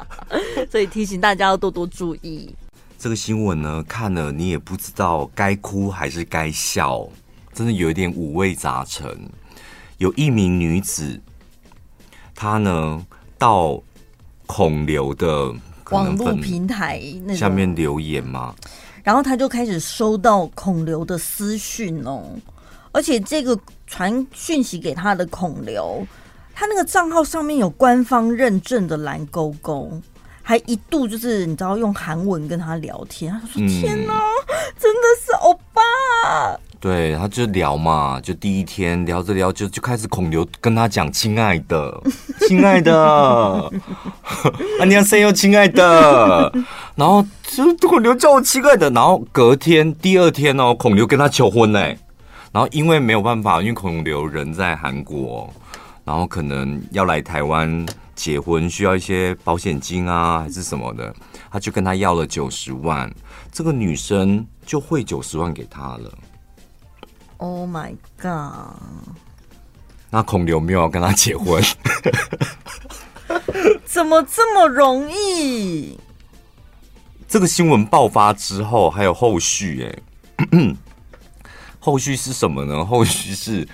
[0.72, 2.56] 所以提醒大家要多多注意。
[2.98, 7.06] 这个新闻呢，看了你也不知道该哭还是该笑，
[7.52, 9.06] 真的有一点五味杂陈。
[9.98, 11.20] 有一名女子，
[12.34, 13.06] 她呢
[13.38, 13.80] 到
[14.46, 15.54] 孔刘的
[15.90, 17.02] 网络平台
[17.34, 18.54] 下面留言嘛，
[19.02, 22.24] 然后她就开始收到孔刘的私讯哦，
[22.92, 26.06] 而且这个传讯息给她的孔刘，
[26.54, 29.92] 他那个账号上面有官方认证的蓝勾勾。
[30.48, 34.46] 还一度就是你知道用韩文跟他聊天，他说：“天哪，嗯、
[34.78, 35.82] 真的是欧巴。”
[36.78, 42.00] 对，他就聊嘛，就第一天聊着聊着就，就开始孔刘跟他讲：“亲爱的，
[42.46, 42.94] 亲爱的，
[44.78, 46.52] 啊你要 say 哟，亲爱的。
[46.94, 51.80] ”然后就孔刘叫我亲爱的，然后隔天第二天哦，孔刘跟他求婚呢。
[52.52, 55.52] 然后因为没有办法，因为孔刘人在韩国，
[56.04, 57.84] 然后可能要来台湾。
[58.16, 61.14] 结婚需要一些保险金啊，还是什么的，
[61.50, 63.14] 他就跟他要了九十万，
[63.52, 66.18] 这个女生就汇九十万给他了。
[67.36, 68.80] Oh my god！
[70.08, 71.62] 那孔刘没有要跟他结婚？
[73.84, 76.00] 怎么这么容易？
[77.28, 80.48] 这个新闻爆发之后还有后续哎，
[81.78, 82.84] 后续是什么呢？
[82.84, 83.68] 后续是。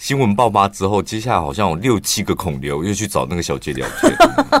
[0.00, 4.10] 新闻爆发之后，接下来好像有六七个孔流又去找那个小姐聊天。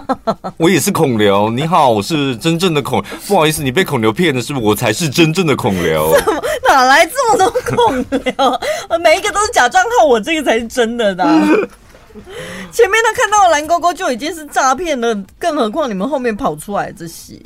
[0.58, 3.02] 我也是孔流，你好，我是真正的孔。
[3.26, 4.66] 不好意思，你被孔流骗了，是不是？
[4.66, 6.14] 我才是真正的孔刘。
[6.68, 9.00] 哪来这么多孔流？
[9.02, 11.24] 每一个都是假账号，我这个才是真的的。
[12.70, 17.40] 前面他看到的蓝勾勾就已经是诈骗了，更何况你们后面跑出来这些。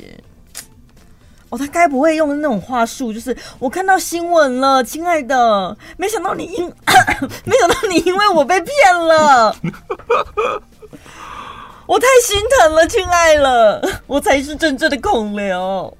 [1.57, 6.65] 他该不会用那种话术，就是我看到新闻了，亲爱的，没想到你因，
[7.45, 9.55] 没想到你因为我被骗了，
[11.85, 15.95] 我太心疼了，亲爱了，我才是真正的恐流。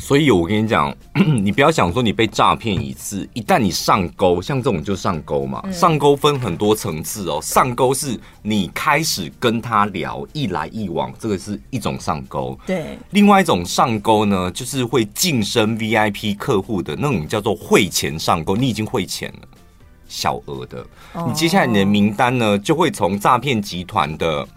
[0.00, 0.92] 所以，我跟你讲，
[1.44, 5.60] 你不要想说你被诈骗一次，一旦你上钩，像这种就上钩嘛。
[5.64, 7.38] 嗯、上钩分很多层次哦。
[7.42, 12.58] 上钩是你开始跟他聊，一来一往，这个是一种上钩。
[12.66, 12.98] 对。
[13.10, 18.56] 另外一种上钩呢，就是会晋升 VIP 客户的那种，叫做汇钱上钩。
[18.56, 19.48] 你已经汇钱了，
[20.08, 20.84] 小额的，
[21.26, 24.48] 你接下来你的名单呢，就会从诈骗集团的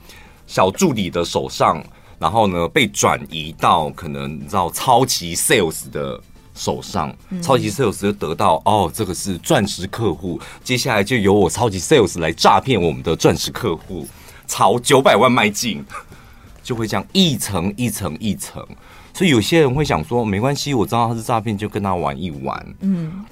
[0.47, 1.83] 小助理的手上。
[2.19, 6.19] 然后呢，被转移到可能你知道超级 sales 的
[6.55, 14.07] 手上，嗯、超级 sales 就得到哦，这个是钻石客户，接下来就由我超级 sales 来诈骗我们的钻石客户，
[14.47, 15.83] 朝九百万迈进，
[16.63, 18.65] 就会这样一层一层一层。
[19.13, 22.75] 所以有些人会想说，没关系，我知道他是诈骗，就跟他玩一玩。
[22.79, 23.23] 嗯，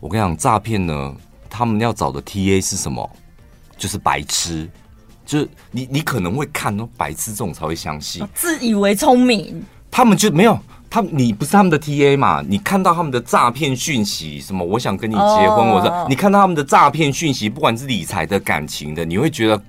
[0.00, 1.14] 我跟你讲，诈骗呢，
[1.48, 3.08] 他们要找的 TA 是什么？
[3.76, 4.68] 就是白痴。
[5.26, 9.62] 就是你，你可能会看哦，白痴这种才会相信，自以为聪明。
[9.90, 10.58] 他们就没有
[10.88, 12.42] 他，你不是他们的 TA 嘛？
[12.46, 19.60] 你看到他们的诈骗讯息，什么我想跟你结婚，我说你看到他们的诈骗讯息，不管是理财的、感情的，你会觉得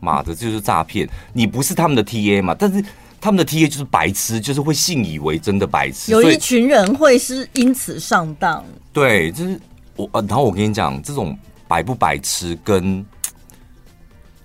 [0.00, 1.08] 妈的，这就是诈骗。
[1.32, 2.54] 你不是他们的 TA 嘛？
[2.58, 2.84] 但是
[3.20, 6.12] 他们的 TA 就是白痴，就是会信以为真的白痴。
[6.12, 8.64] 有一群人会是因此上当。
[8.92, 9.60] 对，就是
[9.94, 13.04] 我，然后我跟你讲，这种白不白痴跟。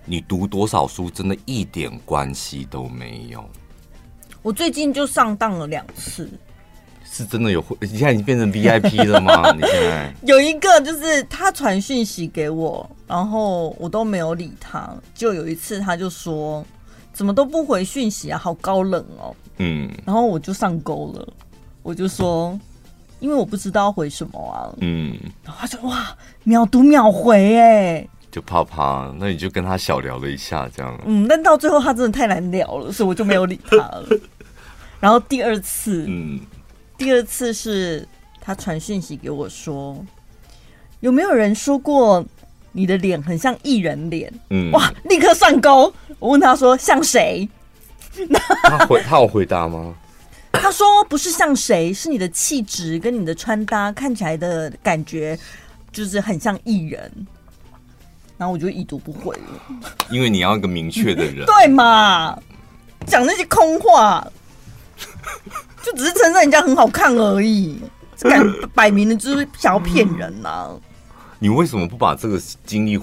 [0.05, 3.43] 你读多少书，真的一点关系都没有。
[4.41, 6.29] 我最近就上当了两次，
[7.05, 7.63] 是真的有？
[7.79, 9.51] 你现在已经变成 VIP 了吗？
[9.53, 14.89] 你现在有一个就是他传讯息给我，然后我都没有理他。
[15.13, 16.65] 就有一次他就说
[17.13, 18.39] ：“怎么都不回讯息啊？
[18.39, 21.27] 好高冷哦。”嗯，然后我就上钩了，
[21.83, 22.59] 我就说
[23.21, 30.97] ：“因为我不知道回什么啊。”嗯，然后他说：“哇，秒读秒回哎。”就怕怕，那你就跟他小聊了一下，这样。
[31.05, 34.07] 嗯，但到最后他真的太难聊了，所以我就没有理他了。
[35.01, 36.39] 然后第二次，嗯，
[36.97, 38.07] 第二次是
[38.39, 40.03] 他传讯息给我说，
[41.01, 42.25] 有没有人说过
[42.71, 44.33] 你的脸很像艺人脸？
[44.49, 45.93] 嗯，哇，立刻上钩。
[46.17, 47.49] 我问他说像谁？
[48.63, 49.93] 他回他有回答吗？
[50.53, 55.37] 他说不是像谁，是你的气质跟你的穿搭看起来的感觉，
[55.91, 57.11] 就是很像艺人。
[58.41, 59.91] 然后我就已读不回了。
[60.09, 62.35] 因为你要一个明确的人，对嘛？
[63.05, 64.27] 讲那些空话，
[65.83, 67.79] 就只是称赞人家很好看而已，
[68.19, 70.69] 敢摆明了就是想要骗人呐、啊。
[71.37, 72.99] 你为什么不把这个经历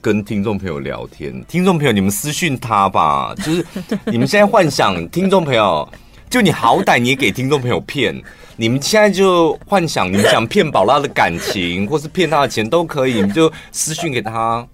[0.00, 1.44] 跟听众朋友聊天？
[1.44, 3.34] 听众朋友，你们私讯他吧。
[3.36, 3.62] 就是
[4.06, 5.86] 你们现在幻想，听众朋友，
[6.30, 8.18] 就你好歹你也给听众朋友骗。
[8.60, 14.66] 你们现在就幻想，你们想骗宝拉的感情，或是骗他的钱都可以，你们就私讯给他。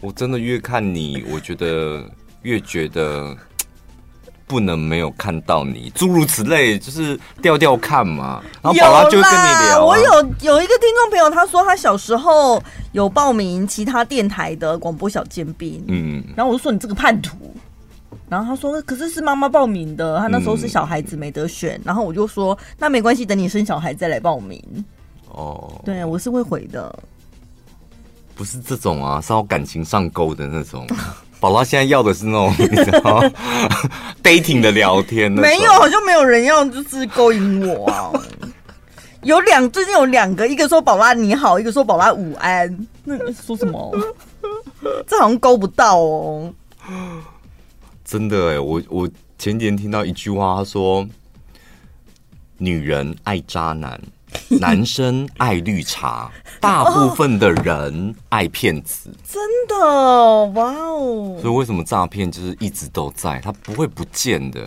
[0.00, 2.02] 我真的越看你，我觉得
[2.40, 3.36] 越觉得
[4.46, 8.42] 不能没有看到你，诸如此类，就是调调看嘛。
[8.62, 9.84] 然后宝拉就会跟你聊啊。
[9.84, 12.62] 我有有一个听众朋友，他说他小时候
[12.92, 17.49] 有报名其他电台的广播小尖兵，嗯，然后我就说你这个叛徒。
[18.30, 21.76] 然后他说：“可是是妈妈报名的，他那时候是小孩子没得选。
[21.78, 24.62] 嗯”然后我就说：“那没关系，等你生小孩再来报名。”
[25.28, 26.96] 哦，对，我是会回的，
[28.36, 30.86] 不是这种啊，是要感情上钩的那种。
[31.40, 33.20] 宝拉现在要的是那种你知道
[34.22, 38.12] dating 的聊天，没有，好像没有人要，就是勾引我啊。
[39.22, 42.86] 有两，最近有两个，一个说宝拉你好，一个说宝拉午安。
[43.04, 43.92] 那说什么？
[45.06, 46.52] 这好像勾不到哦。
[48.10, 49.08] 真的哎，我我
[49.38, 51.06] 前几天听到一句话，他说
[52.58, 54.00] ：“女人爱渣男，
[54.60, 56.28] 男生爱绿茶，
[56.60, 59.76] 大部分的人爱骗子。”真的
[60.46, 61.38] 哇哦！
[61.40, 64.60] 所以为什么诈骗就是一直都在，他不会不见的。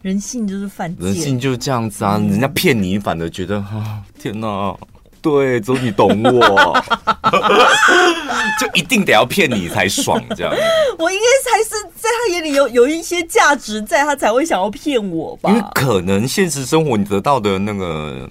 [0.00, 2.16] 人性就是犯贱，人性就是这样子啊！
[2.16, 4.74] 人家骗你，反而觉得啊，天哪！
[5.22, 6.84] 对，只有你懂我，
[8.60, 10.52] 就一定得要骗你才爽，这样。
[10.98, 15.48] 我应该才是在他眼里有有一些价值，在他才会想要骗我吧？
[15.50, 18.28] 因为可能现实生活你得到的那个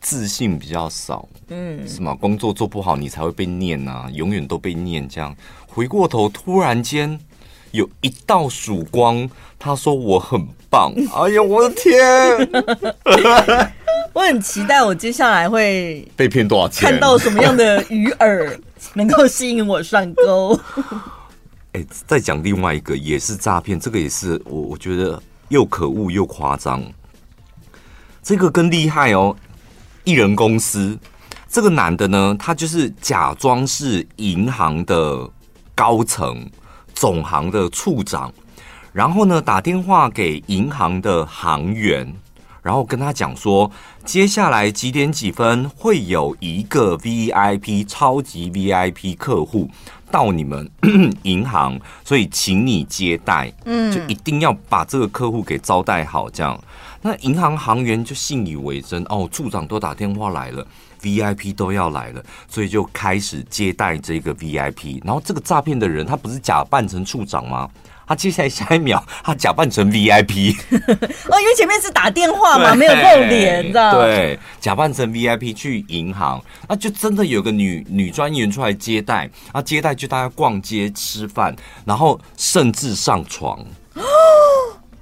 [0.00, 2.16] 自信比较少，嗯，是吗？
[2.18, 5.06] 工作做不好，你才会被念啊，永远都被念。
[5.06, 7.20] 这样回过头，突然间
[7.72, 9.28] 有一道曙光，
[9.58, 10.92] 他说我很棒。
[11.14, 11.92] 哎呀，我的天！
[14.12, 16.90] 我很期待，我接下来会被骗多少钱？
[16.90, 18.58] 看到什么样的鱼饵
[18.94, 20.58] 能够吸引我上钩？
[21.72, 26.82] 哎、欸，再讲另外一个，也是诈骗，这个也是我我觉得又可恶又夸张。
[28.22, 29.34] 这个更厉害哦，
[30.04, 30.98] 艺人公司，
[31.48, 35.26] 这个男的呢，他就是假装是银行的
[35.74, 36.46] 高层、
[36.94, 38.30] 总行的处长，
[38.92, 42.14] 然后呢，打电话给银行的行员。
[42.62, 43.70] 然后跟他讲说，
[44.04, 49.68] 接下来几点几分会有一个 VIP 超级 VIP 客户
[50.10, 50.70] 到你们
[51.22, 56.30] 银行，所以请你接待，嗯，就一定要把这个客户给招待好。
[56.30, 56.58] 这样，
[57.00, 60.64] 那银行行员就信以为真，哦，处长都打电话来了
[61.00, 65.00] ，VIP 都要来了，所以就开始接待这个 VIP。
[65.04, 67.68] 然后这个诈骗的人，他不是假扮成处长吗？
[68.12, 76.38] 他接下来下一秒，他假扮成 VIP 哦，因为前面是打电话嘛，没有露脸，知道对，假扮成 VIP 去银行，
[76.68, 81.56] 那就真的有个女女专员出来接待，啊，接待就大家逛街吃饭，
[81.86, 83.58] 然后甚至上床。
[83.94, 84.02] 哦，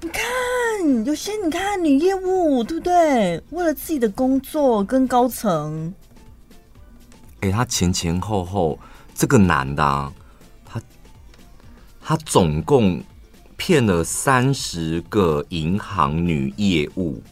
[0.00, 3.42] 你看，有些你看女业务对不对？
[3.50, 5.92] 为了自己的工作跟高层，
[7.40, 8.78] 哎、欸，他前前后后
[9.16, 10.12] 这个男的、啊。
[12.11, 13.00] 他总共
[13.56, 17.22] 骗了三十个银行女业务，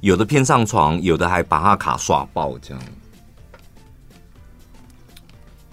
[0.00, 2.82] 有的骗上床，有的还把他卡刷爆，这样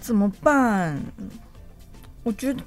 [0.02, 1.02] 怎么办？
[2.24, 2.62] 我觉得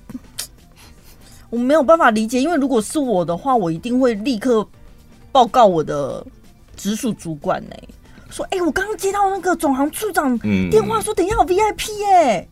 [1.50, 4.66] 我没有办法理解，因为如果是我的话，我一定会立刻
[5.30, 6.26] 报告我的
[6.78, 7.88] 直属主管呢、欸，
[8.30, 10.38] 说：“哎、欸，我刚刚接到那个总行处长
[10.70, 12.48] 电话，说等一下有 VIP 哎。”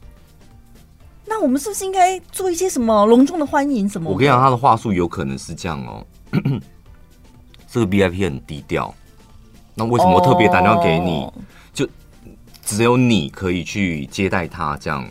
[1.26, 3.88] 那我们是不是应该做一些什么隆重的欢迎？
[3.88, 4.10] 什么？
[4.10, 6.06] 我跟你讲，他的话术有可能是这样哦。
[7.68, 8.94] 这个 VIP 很低调，
[9.74, 11.22] 那为什么特别打电话给你？
[11.24, 11.34] 哦、
[11.74, 11.86] 就
[12.64, 15.06] 只有你可以去接待他这样。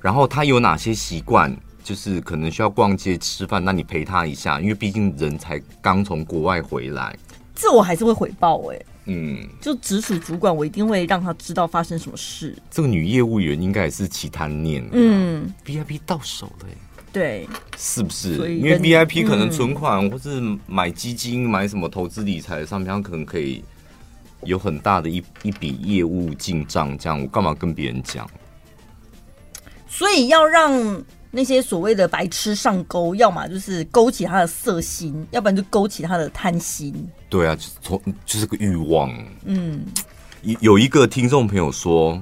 [0.00, 1.56] 然后他有哪些习惯？
[1.82, 7.16] 就是可能需要逛街吃饭，那你陪他一下，因为毕竟人才刚从国外回来。
[7.54, 8.86] 这我还是会回报哎、欸。
[9.06, 12.56] 嗯，就直属主管，我一定会让他知道发生什么事。
[12.70, 16.66] 这个女业务员应该也是其贪念，嗯，VIP 到手了，
[17.12, 18.34] 对，是不是？
[18.56, 23.64] 因为 VIP 可能存款或是买基金、买什么投资理财的商品，他可能可以
[24.44, 28.30] 有很大的一一笔业务进账，这样我干嘛跟别人讲？
[29.88, 31.02] 所以要让。
[31.32, 37.08] 那些所谓的白痴上钩，要么就是勾起他的色心，要不然就勾起他的贪心。
[37.28, 39.08] 对啊，就从就是个欲望。
[39.44, 39.84] 嗯，
[40.42, 42.20] 有有一个听众朋友说，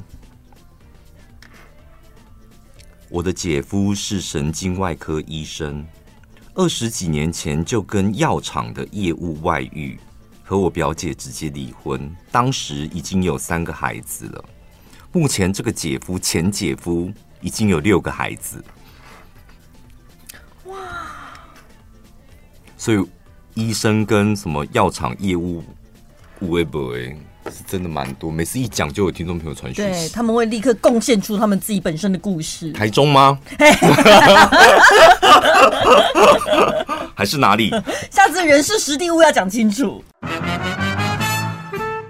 [3.09, 5.87] 我的姐夫是神经外科医生，
[6.53, 9.99] 二十几年前就跟药厂的业务外遇，
[10.45, 12.15] 和我表姐直接离婚。
[12.31, 14.45] 当时已经有三个孩子了。
[15.13, 18.63] 目前这个姐夫前姐夫已经有六个孩子。
[22.79, 23.05] 所以
[23.55, 25.63] 医生跟什么药厂业务
[26.41, 32.73] 微博是真的蛮多，每次一讲就有听众朋友传讯息，对，他们会立刻贡献出他们自己本身的故事。
[32.73, 33.39] 台中吗？
[37.15, 37.71] 还是哪里？
[38.11, 40.05] 下次人事实地物要讲清楚。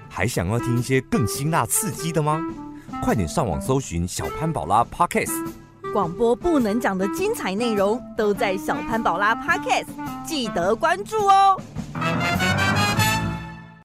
[0.09, 2.43] 还想要听一些更辛辣刺激的吗？
[3.03, 5.47] 快点上网搜寻小潘宝拉 Podcast，
[5.93, 9.87] 广播不能讲的精彩内容都在小潘宝拉 Podcast，
[10.27, 11.61] 记得关注哦。